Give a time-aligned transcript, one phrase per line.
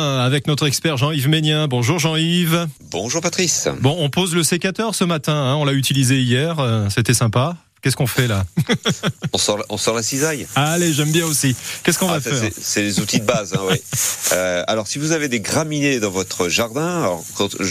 [0.00, 1.66] Avec notre expert Jean-Yves Ménien.
[1.66, 2.68] Bonjour Jean-Yves.
[2.92, 3.66] Bonjour Patrice.
[3.80, 5.34] Bon, on pose le sécateur ce matin.
[5.34, 5.56] Hein.
[5.56, 6.60] On l'a utilisé hier.
[6.60, 7.56] euh, C'était sympa.
[7.82, 8.44] Qu'est-ce qu'on fait là?
[9.32, 10.46] On sort, la- on sort la cisaille.
[10.54, 11.56] Allez, j'aime bien aussi.
[11.82, 12.50] Qu'est-ce qu'on Ah, va ça, faire?
[12.56, 13.52] c'est- les outils de base.
[13.54, 13.76] Hein, oui.
[14.32, 17.24] Euh, alors, si vous avez des graminées dans votre jardin, alors,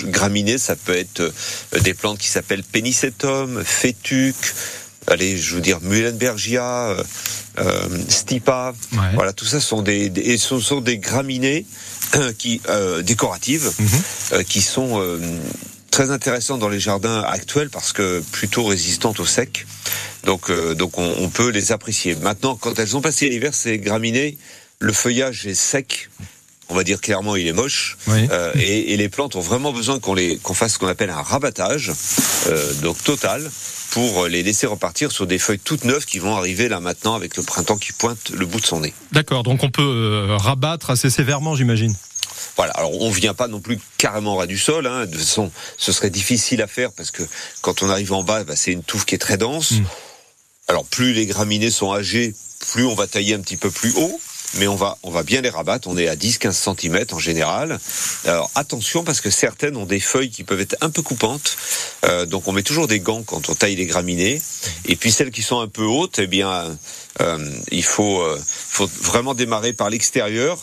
[0.08, 4.36] graminées, ça peut être euh, des plantes qui s'appellent pénicetum, fétuc,
[5.10, 7.04] allez, je veux dire muhlenbergia, euh,
[7.60, 8.74] euh, stipa.
[8.94, 9.00] Ouais.
[9.16, 11.66] Voilà, tout ça sont des, ce sont des graminées
[12.16, 12.62] euh, qui
[13.04, 14.44] décoratives, Mhm.
[14.46, 15.02] qui sont
[15.92, 19.66] très intéressantes dans les jardins actuels parce que plutôt résistantes au sec.
[20.26, 22.16] Donc, donc on, on peut les apprécier.
[22.16, 24.38] Maintenant, quand elles ont passé l'hiver, ces graminées,
[24.80, 26.10] le feuillage est sec.
[26.72, 27.98] On va dire clairement, il est moche.
[28.08, 28.28] Oui.
[28.32, 31.10] Euh, et, et les plantes ont vraiment besoin qu'on les qu'on fasse ce qu'on appelle
[31.10, 31.92] un rabattage,
[32.48, 33.50] euh, donc total,
[33.92, 37.38] pour les laisser repartir sur des feuilles toutes neuves qui vont arriver là maintenant avec
[37.38, 38.94] le printemps qui pointe le bout de son nez.
[39.12, 41.96] D'accord, donc on peut euh, rabattre assez sévèrement, j'imagine.
[42.56, 42.74] Voilà.
[42.74, 44.86] Alors on vient pas non plus carrément ras du sol.
[44.86, 45.06] Hein.
[45.06, 47.24] De toute façon, ce serait difficile à faire parce que
[47.62, 49.72] quand on arrive en bas, bah, c'est une touffe qui est très dense.
[49.72, 49.84] Mm.
[50.68, 52.36] Alors plus les graminées sont âgées,
[52.72, 54.20] plus on va tailler un petit peu plus haut.
[54.58, 55.88] Mais on va, on va bien les rabattre.
[55.88, 57.80] On est à 10-15 cm en général.
[58.26, 61.56] Alors attention parce que certaines ont des feuilles qui peuvent être un peu coupantes.
[62.06, 64.42] Euh, donc on met toujours des gants quand on taille les graminées.
[64.86, 66.76] Et puis celles qui sont un peu hautes, eh bien,
[67.22, 70.60] euh, il faut, euh, faut vraiment démarrer par l'extérieur.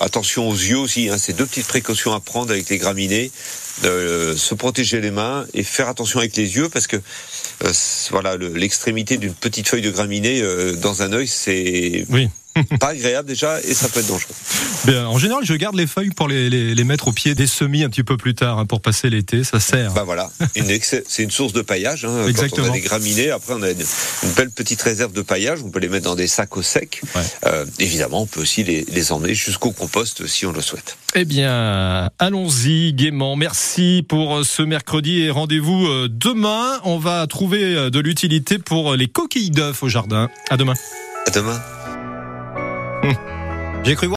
[0.00, 1.10] Attention aux yeux aussi.
[1.10, 3.30] Hein, c'est deux petites précautions à prendre avec les graminées.
[3.84, 7.72] Euh, se protéger les mains et faire attention avec les yeux parce que euh,
[8.10, 12.30] voilà le- l'extrémité d'une petite feuille de graminée euh, dans un œil c'est Oui.
[12.80, 14.34] pas agréable déjà et ça peut être dangereux.
[14.84, 17.46] Bien, en général, je garde les feuilles pour les, les- les mettre au pied des
[17.46, 19.42] semis un petit peu plus tard, hein, pour passer l'été.
[19.44, 19.92] Ça sert.
[19.92, 22.04] Bah voilà, c'est une source de paillage.
[22.04, 22.08] Hein.
[22.08, 22.68] Quand on Exactement.
[22.68, 23.80] a des graminées, après on a une,
[24.22, 25.60] une belle petite réserve de paillage.
[25.64, 27.00] On peut les mettre dans des sacs au sec.
[27.14, 27.22] Ouais.
[27.46, 30.96] Euh, évidemment, on peut aussi les, les emmener jusqu'au compost si on le souhaite.
[31.14, 33.36] Eh bien, allons-y gaiement.
[33.36, 36.80] Merci pour ce mercredi et rendez-vous euh, demain.
[36.84, 40.28] On va trouver euh, de l'utilité pour les coquilles d'œufs au jardin.
[40.50, 40.74] À demain.
[41.26, 41.60] À demain.
[43.84, 44.04] J'ai cru